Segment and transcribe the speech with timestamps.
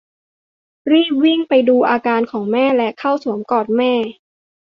[0.91, 3.93] รีบวิ่งไปดูอาการของแม่และเข้าสวมกอดแม่